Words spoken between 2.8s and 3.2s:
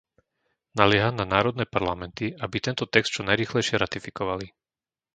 text